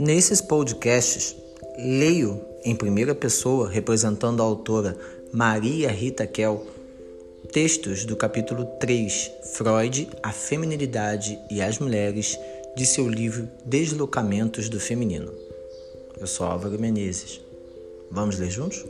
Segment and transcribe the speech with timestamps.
[0.00, 1.36] Nesses podcasts,
[1.76, 4.96] leio em primeira pessoa, representando a autora
[5.30, 6.66] Maria Rita Kell,
[7.52, 12.38] textos do capítulo 3, Freud, a Feminilidade e as Mulheres,
[12.74, 15.34] de seu livro Deslocamentos do Feminino.
[16.18, 17.42] Eu sou Álvaro Menezes.
[18.10, 18.86] Vamos ler juntos?